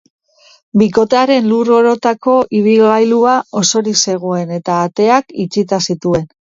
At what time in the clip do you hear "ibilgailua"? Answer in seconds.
2.61-3.37